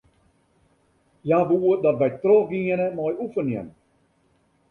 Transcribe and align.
Hja 1.25 1.39
woe 1.49 1.73
dat 1.83 1.99
wy 2.01 2.09
trochgiene 2.23 2.87
mei 2.97 3.13
oefenjen. 3.23 3.67